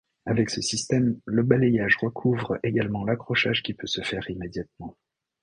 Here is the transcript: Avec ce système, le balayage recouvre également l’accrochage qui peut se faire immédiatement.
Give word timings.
Avec 0.25 0.49
ce 0.49 0.61
système, 0.61 1.19
le 1.25 1.43
balayage 1.43 1.97
recouvre 2.01 2.57
également 2.63 3.03
l’accrochage 3.05 3.61
qui 3.61 3.75
peut 3.75 3.85
se 3.85 4.01
faire 4.01 4.27
immédiatement. 4.31 4.97